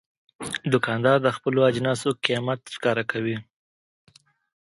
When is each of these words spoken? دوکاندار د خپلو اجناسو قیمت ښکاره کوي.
دوکاندار 0.73 1.17
د 1.23 1.27
خپلو 1.35 1.59
اجناسو 1.69 2.09
قیمت 2.25 2.59
ښکاره 2.75 3.03
کوي. 3.11 3.37